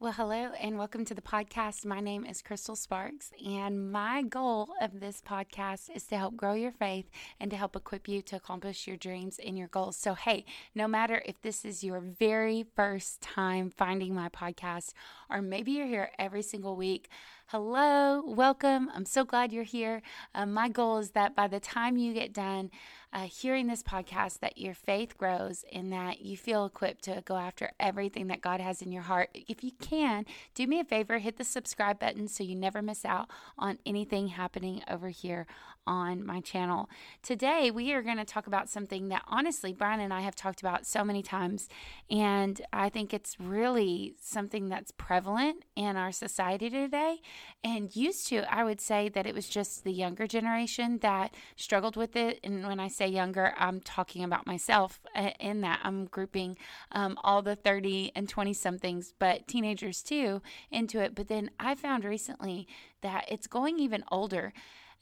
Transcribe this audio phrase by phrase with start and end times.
[0.00, 1.84] Well, hello and welcome to the podcast.
[1.84, 6.52] My name is Crystal Sparks, and my goal of this podcast is to help grow
[6.52, 9.96] your faith and to help equip you to accomplish your dreams and your goals.
[9.96, 14.92] So, hey, no matter if this is your very first time finding my podcast,
[15.28, 17.08] or maybe you're here every single week,
[17.50, 18.90] hello, welcome.
[18.94, 20.02] I'm so glad you're here.
[20.34, 22.70] Uh, my goal is that by the time you get done,
[23.10, 27.36] uh, hearing this podcast that your faith grows and that you feel equipped to go
[27.36, 29.30] after everything that God has in your heart.
[29.32, 33.06] If you can, do me a favor, hit the subscribe button so you never miss
[33.06, 35.46] out on anything happening over here
[35.86, 36.90] on my channel.
[37.22, 40.60] Today, we are going to talk about something that honestly, Brian and I have talked
[40.60, 41.66] about so many times,
[42.10, 47.22] and I think it's really something that's prevalent in our society today.
[47.64, 51.96] And used to, I would say that it was just the younger generation that struggled
[51.96, 52.38] with it.
[52.44, 56.56] And when I say younger, I'm talking about myself uh, in that I'm grouping
[56.92, 61.14] um, all the 30 and 20 somethings, but teenagers too, into it.
[61.14, 62.68] But then I found recently
[63.02, 64.52] that it's going even older.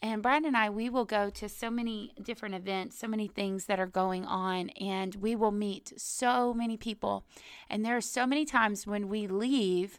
[0.03, 3.65] And Brian and I, we will go to so many different events, so many things
[3.67, 7.25] that are going on, and we will meet so many people.
[7.71, 9.99] And there are so many times when we leave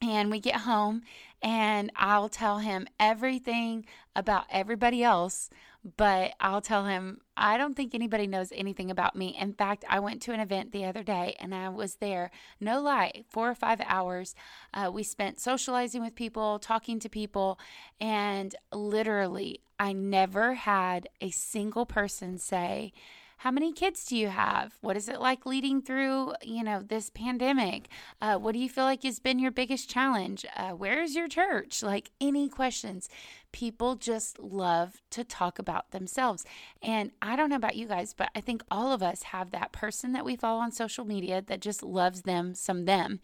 [0.00, 1.02] and we get home,
[1.42, 5.50] and I'll tell him everything about everybody else
[5.96, 9.36] but I'll tell him, I don't think anybody knows anything about me.
[9.38, 12.80] In fact, I went to an event the other day and I was there, no
[12.80, 14.34] lie, four or five hours.
[14.74, 17.58] Uh, we spent socializing with people, talking to people,
[18.00, 22.92] and literally, I never had a single person say,
[23.40, 24.76] how many kids do you have?
[24.82, 27.88] What is it like leading through, you know, this pandemic?
[28.20, 30.44] Uh, what do you feel like has been your biggest challenge?
[30.54, 31.82] Uh, where is your church?
[31.82, 33.08] Like any questions
[33.52, 36.44] people just love to talk about themselves.
[36.82, 39.72] And I don't know about you guys, but I think all of us have that
[39.72, 43.20] person that we follow on social media that just loves them some them.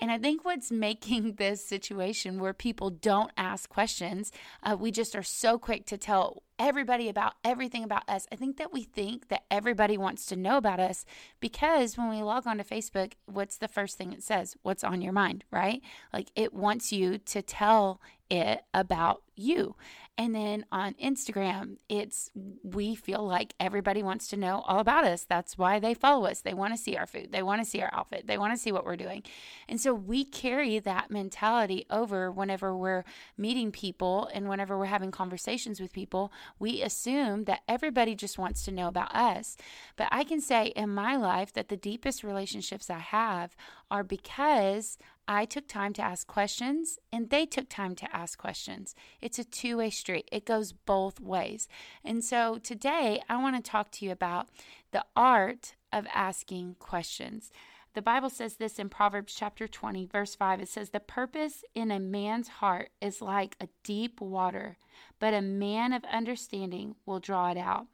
[0.00, 5.16] And I think what's making this situation where people don't ask questions, uh, we just
[5.16, 8.26] are so quick to tell everybody about everything about us.
[8.32, 11.04] I think that we think that everybody wants to know about us
[11.40, 14.56] because when we log on to Facebook, what's the first thing it says?
[14.62, 15.80] What's on your mind, right?
[16.12, 18.00] Like it wants you to tell
[18.30, 19.76] it about you.
[20.20, 22.32] And then on Instagram, it's
[22.64, 25.24] we feel like everybody wants to know all about us.
[25.24, 26.40] That's why they follow us.
[26.40, 28.58] They want to see our food, they want to see our outfit, they want to
[28.58, 29.22] see what we're doing.
[29.68, 33.04] And so we carry that mentality over whenever we're
[33.36, 36.32] meeting people and whenever we're having conversations with people.
[36.58, 39.56] We assume that everybody just wants to know about us.
[39.96, 43.54] But I can say in my life that the deepest relationships I have
[43.88, 48.94] are because I took time to ask questions and they took time to ask questions.
[49.20, 51.68] It's a two way street, it goes both ways.
[52.02, 54.48] And so today I want to talk to you about
[54.90, 57.52] the art of asking questions.
[57.92, 60.60] The Bible says this in Proverbs chapter 20, verse 5.
[60.60, 64.78] It says, The purpose in a man's heart is like a deep water,
[65.18, 67.86] but a man of understanding will draw it out.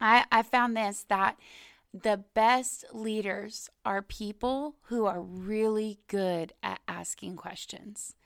[0.00, 1.36] I, I found this that
[1.92, 8.16] the best leaders are people who are really good at asking questions.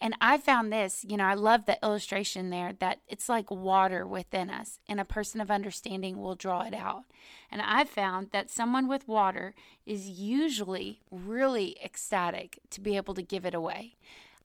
[0.00, 4.06] And I found this, you know, I love the illustration there that it's like water
[4.06, 7.02] within us, and a person of understanding will draw it out.
[7.50, 13.22] And I found that someone with water is usually really ecstatic to be able to
[13.22, 13.96] give it away.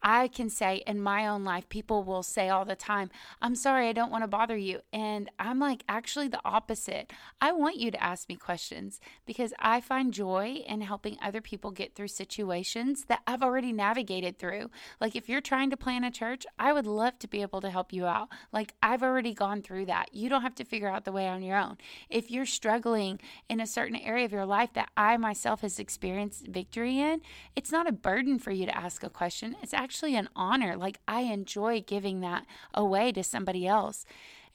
[0.04, 3.10] I can say in my own life, people will say all the time,
[3.42, 4.82] I'm sorry, I don't want to bother you.
[4.92, 7.12] And I'm like, actually, the opposite.
[7.40, 11.72] I want you to ask me questions because I find joy in helping other people
[11.72, 14.70] get through situations that I've already navigated through.
[15.00, 17.70] Like, if you're trying to plan a church, I would love to be able to
[17.70, 18.28] help you out.
[18.52, 20.14] Like, I've already gone through that.
[20.14, 21.78] You don't have to figure out the way on your own.
[22.10, 26.48] If you're struggling in a certain area of your life that I myself has experienced
[26.48, 27.22] victory in,
[27.56, 29.56] it's not a burden for you to ask a question.
[29.62, 30.76] It's actually actually an honor.
[30.76, 34.06] Like I enjoy giving that away to somebody else.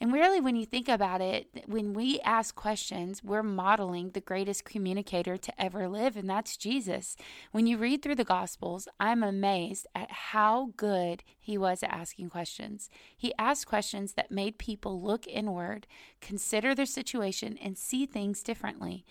[0.01, 4.65] And really, when you think about it, when we ask questions, we're modeling the greatest
[4.65, 7.17] communicator to ever live, and that's Jesus.
[7.51, 12.29] When you read through the Gospels, I'm amazed at how good he was at asking
[12.29, 12.89] questions.
[13.17, 15.85] He asked questions that made people look inward,
[16.21, 19.05] consider their situation, and see things differently.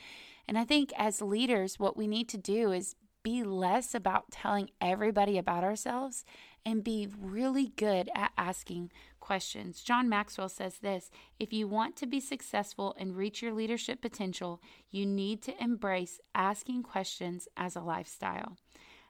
[0.46, 2.96] And I think as leaders, what we need to do is
[3.28, 6.24] be less about telling everybody about ourselves
[6.64, 8.90] and be really good at asking
[9.20, 9.82] questions.
[9.82, 14.62] John Maxwell says this if you want to be successful and reach your leadership potential,
[14.90, 18.56] you need to embrace asking questions as a lifestyle.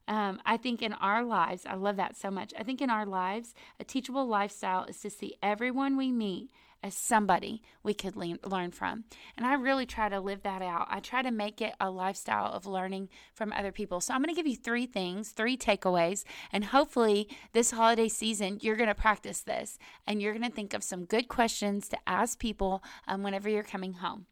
[0.09, 2.53] Um, I think in our lives, I love that so much.
[2.59, 6.51] I think in our lives, a teachable lifestyle is to see everyone we meet
[6.83, 9.05] as somebody we could le- learn from.
[9.37, 10.87] And I really try to live that out.
[10.91, 14.01] I try to make it a lifestyle of learning from other people.
[14.01, 18.59] So I'm going to give you three things, three takeaways, and hopefully this holiday season
[18.61, 21.99] you're going to practice this and you're going to think of some good questions to
[22.07, 24.27] ask people um, whenever you're coming home.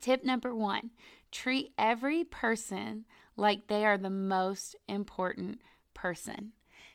[0.00, 0.90] Tip number one
[1.30, 5.60] treat every person like they are the most important
[5.94, 6.52] person.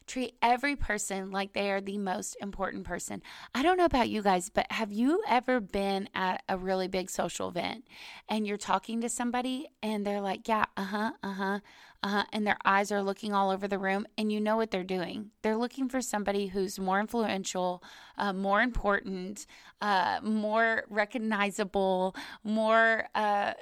[0.08, 3.22] Treat every person like they are the most important person.
[3.54, 7.10] I don't know about you guys, but have you ever been at a really big
[7.10, 7.86] social event
[8.30, 11.60] and you're talking to somebody and they're like, yeah, uh huh, uh huh,
[12.04, 14.84] uh, and their eyes are looking all over the room, and you know what they're
[14.84, 15.32] doing.
[15.42, 17.84] They're looking for somebody who's more influential,
[18.18, 19.46] uh, more important,
[19.82, 23.54] uh, more recognizable, more uh,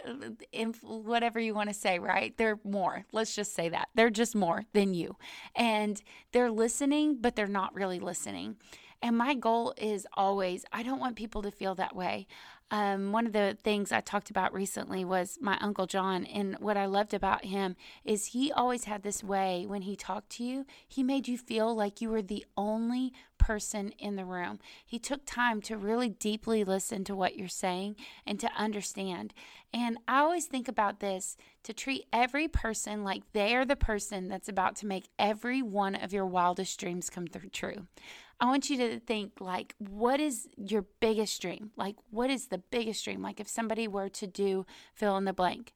[0.51, 2.35] inf- whatever you want to say, right?
[2.37, 3.05] They're more.
[3.11, 3.89] Let's just say that.
[3.95, 5.15] They're just more than you.
[5.55, 6.01] And
[6.31, 8.57] they're listening, but they're not really listening.
[9.01, 12.27] And my goal is always, I don't want people to feel that way.
[12.71, 16.25] Um, one of the things I talked about recently was my Uncle John.
[16.25, 20.31] And what I loved about him is he always had this way when he talked
[20.31, 24.59] to you, he made you feel like you were the only person in the room.
[24.83, 29.33] He took time to really deeply listen to what you're saying and to understand.
[29.71, 34.27] And I always think about this to treat every person like they are the person
[34.27, 37.85] that's about to make every one of your wildest dreams come through true.
[38.39, 41.71] I want you to think like, what is your biggest dream?
[41.77, 43.21] Like, what is the biggest dream?
[43.21, 45.73] Like, if somebody were to do fill in the blank,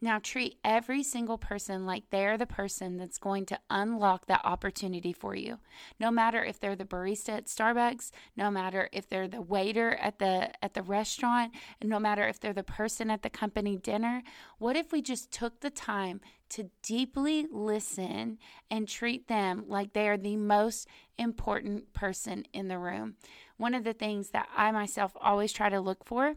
[0.00, 5.12] now treat every single person like they're the person that's going to unlock that opportunity
[5.12, 5.58] for you.
[5.98, 10.18] No matter if they're the barista at Starbucks, no matter if they're the waiter at
[10.18, 11.52] the at the restaurant,
[11.82, 14.22] no matter if they're the person at the company dinner,
[14.58, 18.38] what if we just took the time to deeply listen
[18.70, 20.86] and treat them like they are the most
[21.18, 23.14] important person in the room?
[23.56, 26.36] One of the things that I myself always try to look for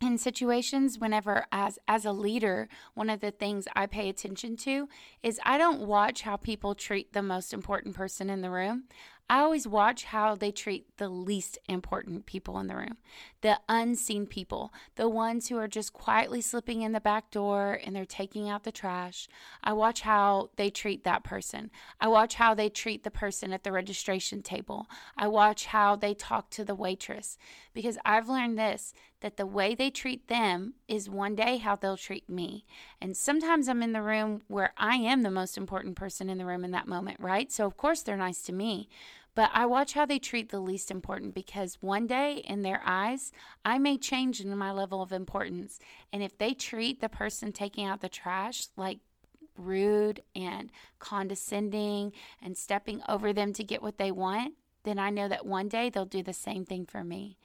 [0.00, 4.88] in situations whenever as as a leader one of the things i pay attention to
[5.22, 8.84] is i don't watch how people treat the most important person in the room
[9.30, 12.96] I always watch how they treat the least important people in the room,
[13.42, 17.94] the unseen people, the ones who are just quietly slipping in the back door and
[17.94, 19.28] they're taking out the trash.
[19.62, 21.70] I watch how they treat that person.
[22.00, 24.86] I watch how they treat the person at the registration table.
[25.14, 27.36] I watch how they talk to the waitress
[27.74, 31.96] because I've learned this that the way they treat them is one day how they'll
[31.96, 32.64] treat me.
[33.00, 36.46] And sometimes I'm in the room where I am the most important person in the
[36.46, 37.50] room in that moment, right?
[37.50, 38.88] So, of course, they're nice to me.
[39.34, 43.30] But I watch how they treat the least important because one day in their eyes,
[43.64, 45.78] I may change in my level of importance.
[46.12, 48.98] And if they treat the person taking out the trash like
[49.56, 52.12] rude and condescending
[52.42, 54.54] and stepping over them to get what they want,
[54.84, 57.36] then I know that one day they'll do the same thing for me.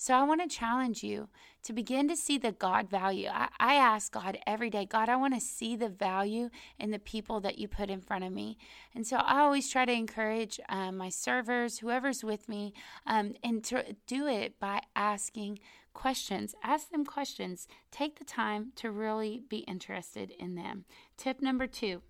[0.00, 1.28] So I want to challenge you
[1.62, 3.28] to begin to see the God value.
[3.30, 6.48] I, I ask God every day, God, I want to see the value
[6.78, 8.56] in the people that you put in front of me.
[8.94, 12.72] And so I always try to encourage um, my servers, whoever's with me,
[13.06, 15.58] um, and to do it by asking
[15.92, 16.54] questions.
[16.64, 17.68] Ask them questions.
[17.90, 20.86] Take the time to really be interested in them.
[21.18, 22.00] Tip number two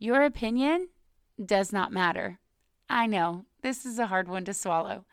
[0.00, 0.88] your opinion
[1.42, 2.40] does not matter.
[2.90, 5.04] I know this is a hard one to swallow.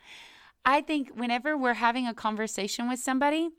[0.66, 3.50] I think whenever we're having a conversation with somebody,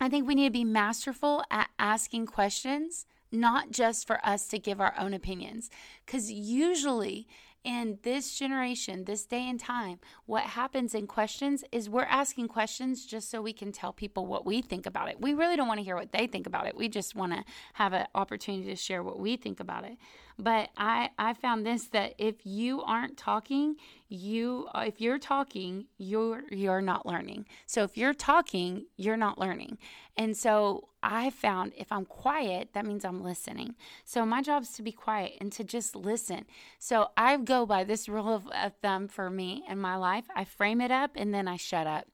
[0.00, 4.58] I think we need to be masterful at asking questions, not just for us to
[4.58, 5.70] give our own opinions.
[6.04, 7.26] Because usually
[7.64, 13.06] in this generation, this day and time, what happens in questions is we're asking questions
[13.06, 15.20] just so we can tell people what we think about it.
[15.20, 16.76] We really don't want to hear what they think about it.
[16.76, 19.96] We just want to have an opportunity to share what we think about it.
[20.38, 23.76] But I, I found this that if you aren't talking,
[24.08, 27.46] you uh, if you're talking, you're you're not learning.
[27.66, 29.78] So if you're talking, you're not learning.
[30.16, 33.74] And so I found if I'm quiet, that means I'm listening.
[34.04, 36.46] So my job is to be quiet and to just listen.
[36.78, 40.24] So I go by this rule of thumb for me in my life.
[40.34, 42.06] I frame it up and then I shut up.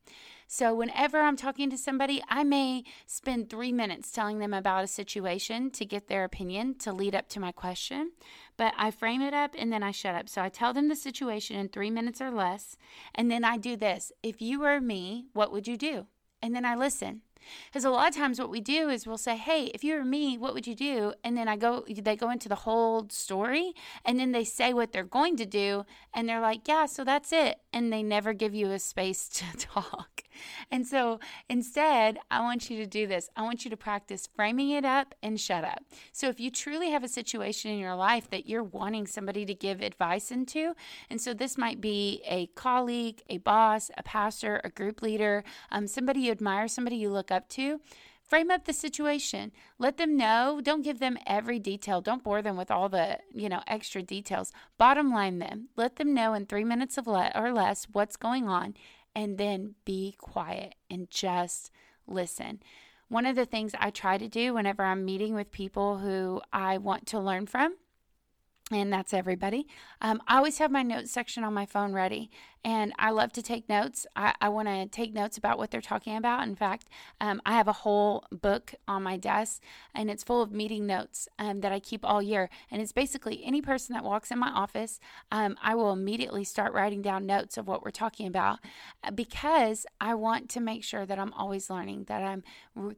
[0.50, 4.87] So, whenever I'm talking to somebody, I may spend three minutes telling them about a
[4.87, 8.12] situation to get their opinion to lead up to my question.
[8.57, 10.26] But I frame it up and then I shut up.
[10.26, 12.78] So, I tell them the situation in three minutes or less.
[13.14, 16.07] And then I do this If you were me, what would you do?
[16.40, 17.21] And then I listen.
[17.67, 20.05] Because a lot of times what we do is we'll say, "Hey, if you were
[20.05, 23.75] me, what would you do?" And then I go, they go into the whole story,
[24.05, 27.33] and then they say what they're going to do, and they're like, "Yeah, so that's
[27.33, 30.23] it," and they never give you a space to talk.
[30.71, 33.30] And so instead, I want you to do this.
[33.37, 35.85] I want you to practice framing it up and shut up.
[36.12, 39.54] So if you truly have a situation in your life that you're wanting somebody to
[39.54, 40.75] give advice into,
[41.11, 45.87] and so this might be a colleague, a boss, a pastor, a group leader, um,
[45.87, 47.80] somebody you admire, somebody you look up to,
[48.28, 49.52] frame up the situation.
[49.78, 50.61] Let them know.
[50.62, 52.00] Don't give them every detail.
[52.00, 54.52] Don't bore them with all the you know extra details.
[54.76, 55.68] Bottom line them.
[55.76, 58.75] Let them know in three minutes of le- or less what's going on
[59.15, 61.71] and then be quiet and just
[62.07, 62.61] listen
[63.09, 66.79] one of the things i try to do whenever i'm meeting with people who i
[66.79, 67.75] want to learn from
[68.71, 69.67] and that's everybody.
[70.00, 72.31] Um, I always have my notes section on my phone ready,
[72.68, 74.06] and I love to take notes.
[74.14, 76.46] I, I want to take notes about what they're talking about.
[76.46, 76.87] In fact,
[77.18, 79.62] um, I have a whole book on my desk,
[79.94, 82.50] and it's full of meeting notes um, that I keep all year.
[82.70, 85.00] And it's basically any person that walks in my office,
[85.32, 88.58] um, I will immediately start writing down notes of what we're talking about
[89.02, 92.42] uh, because I want to make sure that I'm always learning, that I'm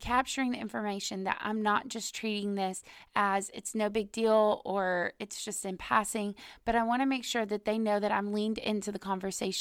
[0.01, 2.83] capturing the information, that I'm not just treating this
[3.15, 6.35] as it's no big deal or it's just in passing,
[6.65, 9.60] but I want to make sure that they know that I'm leaned into the conversation.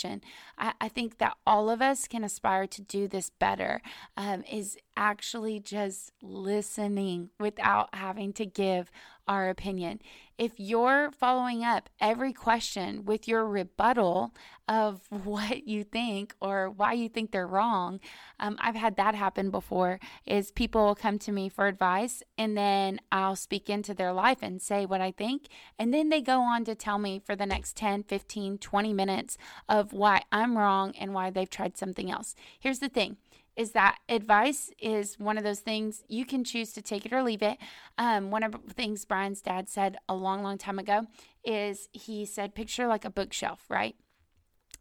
[0.58, 3.82] I, I think that all of us can aspire to do this better,
[4.18, 8.92] um, is actually just listening without having to give
[9.30, 10.02] our opinion.
[10.38, 14.34] If you're following up every question with your rebuttal
[14.68, 18.02] of what you think or why you think they're wrong,
[18.42, 20.02] um, I've had that happen before.
[20.26, 24.62] Is people come to me for advice and then I'll speak into their life and
[24.62, 27.78] say what I think, and then they go on to tell me for the next
[27.78, 29.38] 10, 15, 20 minutes
[29.70, 32.36] of why I'm wrong and why they've tried something else.
[32.60, 33.16] Here's the thing
[33.60, 37.22] is that advice is one of those things you can choose to take it or
[37.22, 37.58] leave it.
[37.98, 41.08] Um, one of the things Brian's dad said a long, long time ago
[41.44, 43.98] is he said, picture like a bookshelf, right?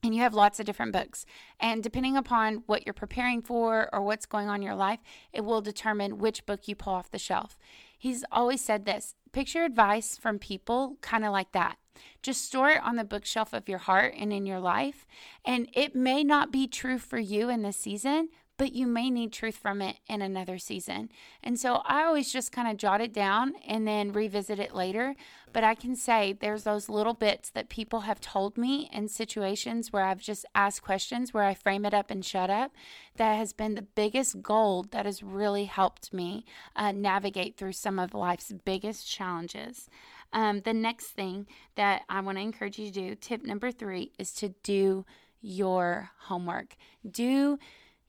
[0.05, 1.27] And you have lots of different books.
[1.59, 5.01] And depending upon what you're preparing for or what's going on in your life,
[5.33, 7.59] it will determine which book you pull off the shelf.
[7.99, 11.79] He's always said this picture advice from people kind of like that.
[12.23, 15.05] Just store it on the bookshelf of your heart and in your life.
[15.45, 18.29] And it may not be true for you in this season,
[18.59, 21.11] but you may need truth from it in another season.
[21.43, 25.15] And so I always just kind of jot it down and then revisit it later.
[25.53, 29.93] But I can say there's those little bits that people have told me in situations
[29.93, 32.73] where I've just asked questions, where I frame it up and shut up,
[33.17, 36.45] that has been the biggest gold that has really helped me
[36.77, 39.89] uh, navigate through some of life's biggest challenges.
[40.33, 41.47] Um, the next thing
[41.77, 45.07] that I want to encourage you to do, tip number three, is to do
[45.41, 46.77] your homework.
[47.09, 47.59] Do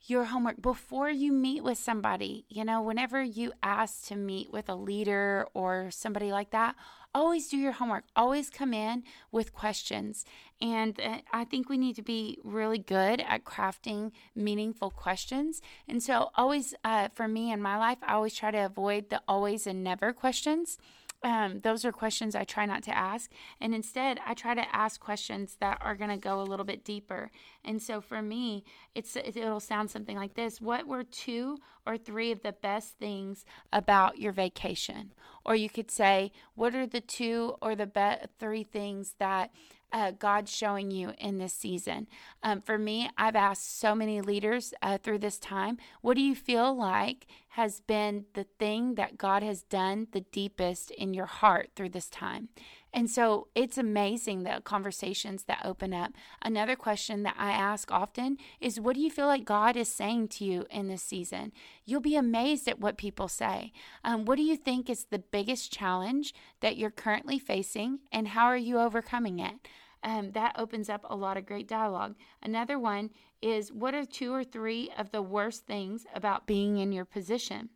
[0.05, 2.45] your homework before you meet with somebody.
[2.49, 6.75] You know, whenever you ask to meet with a leader or somebody like that,
[7.13, 8.05] always do your homework.
[8.15, 10.25] Always come in with questions.
[10.61, 15.61] And uh, I think we need to be really good at crafting meaningful questions.
[15.87, 19.21] And so, always uh, for me in my life, I always try to avoid the
[19.27, 20.77] always and never questions
[21.21, 23.31] um, those are questions I try not to ask.
[23.59, 26.85] And instead, I try to ask questions that are going to go a little bit
[26.85, 27.29] deeper.
[27.65, 28.63] And so for me,
[28.95, 33.43] it's it'll sound something like this What were two or three of the best things
[33.73, 35.13] about your vacation?
[35.49, 39.51] Or you could say, What are the two or the be- three things that
[39.91, 42.07] uh, God's showing you in this season.
[42.43, 46.35] Um, for me, I've asked so many leaders uh, through this time, what do you
[46.35, 51.71] feel like has been the thing that God has done the deepest in your heart
[51.75, 52.49] through this time?
[52.93, 56.13] And so it's amazing the conversations that open up.
[56.41, 60.29] Another question that I ask often is what do you feel like God is saying
[60.29, 61.51] to you in this season?
[61.85, 63.71] You'll be amazed at what people say.
[64.03, 68.45] Um, what do you think is the biggest challenge that you're currently facing, and how
[68.45, 69.53] are you overcoming it?
[70.01, 72.15] Um, that opens up a lot of great dialogue.
[72.41, 76.91] Another one is what are two or three of the worst things about being in
[76.91, 77.69] your position?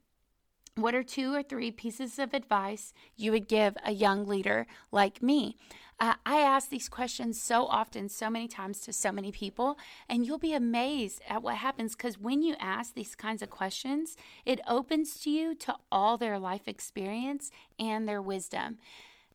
[0.75, 5.21] What are two or three pieces of advice you would give a young leader like
[5.21, 5.55] me?
[5.99, 9.77] Uh, I ask these questions so often, so many times to so many people,
[10.09, 14.17] and you'll be amazed at what happens because when you ask these kinds of questions,
[14.45, 18.79] it opens to you to all their life experience and their wisdom.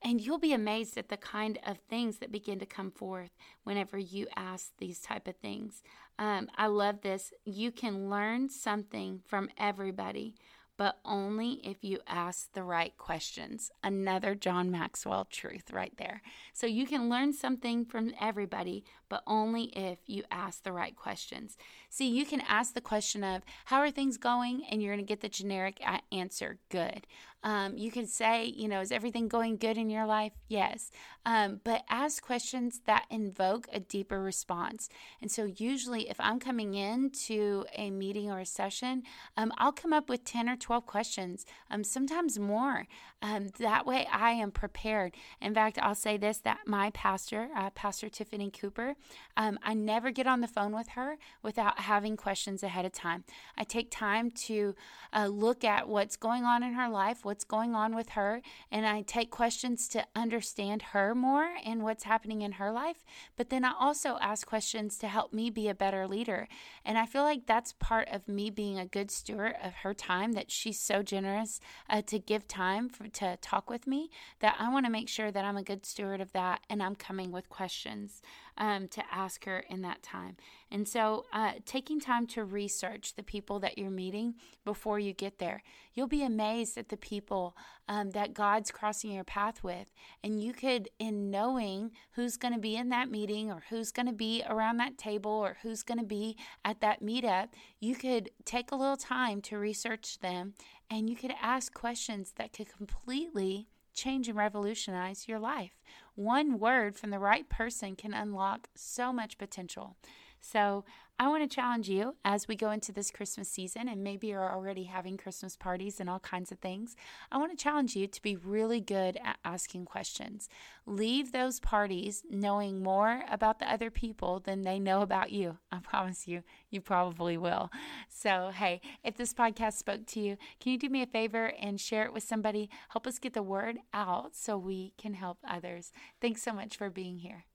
[0.02, 3.30] And you'll be amazed at the kind of things that begin to come forth
[3.62, 5.84] whenever you ask these type of things.
[6.18, 7.32] Um, I love this.
[7.44, 10.34] You can learn something from everybody
[10.78, 13.70] but only if you ask the right questions.
[13.82, 16.22] Another John Maxwell truth right there.
[16.54, 21.58] So you can learn something from everybody, but only if you ask the right questions.
[21.90, 24.64] See, you can ask the question of, How are things going?
[24.70, 25.82] And you're going to get the generic
[26.12, 27.08] answer, good.
[27.42, 30.32] Um, you can say, you know, is everything going good in your life?
[30.48, 30.90] Yes.
[31.24, 34.88] Um, but ask questions that invoke a deeper response.
[35.20, 39.02] And so, usually, if I'm coming into a meeting or a session,
[39.36, 42.86] um, I'll come up with 10 or 12 questions, um, sometimes more.
[43.20, 45.14] Um, that way, I am prepared.
[45.40, 48.94] In fact, I'll say this that my pastor, uh, Pastor Tiffany Cooper,
[49.36, 53.24] um, I never get on the phone with her without having questions ahead of time.
[53.56, 54.74] I take time to
[55.12, 58.40] uh, look at what's going on in her life, what's going on with her,
[58.72, 63.04] and I take questions to understand her more and what's happening in her life.
[63.36, 66.48] But then I also ask questions to help me be a better leader.
[66.86, 70.32] And I feel like that's part of me being a good steward of her time,
[70.32, 74.08] that she's so generous uh, to give time for, to talk with me,
[74.40, 76.94] that I want to make sure that I'm a good steward of that and I'm
[76.94, 78.22] coming with questions
[78.58, 80.36] um, to ask her in that time.
[80.70, 84.34] And so, uh, taking time to research the people that you're meeting
[84.64, 85.62] before you get there,
[85.94, 87.56] you'll be amazed at the people
[87.88, 89.92] um, that God's crossing your path with.
[90.22, 94.06] And you could, in knowing who's going to be in that meeting or who's going
[94.06, 97.48] to be around that table or who's going to be at that meetup,
[97.80, 100.54] you could take a little time to research them
[100.90, 105.72] and you could ask questions that could completely change and revolutionize your life.
[106.18, 109.94] One word from the right person can unlock so much potential.
[110.40, 110.84] So,
[111.20, 114.52] I want to challenge you as we go into this Christmas season, and maybe you're
[114.52, 116.94] already having Christmas parties and all kinds of things.
[117.32, 120.48] I want to challenge you to be really good at asking questions.
[120.86, 125.58] Leave those parties knowing more about the other people than they know about you.
[125.72, 127.68] I promise you, you probably will.
[128.08, 131.80] So, hey, if this podcast spoke to you, can you do me a favor and
[131.80, 132.70] share it with somebody?
[132.90, 135.90] Help us get the word out so we can help others.
[136.20, 137.46] Thanks so much for being here.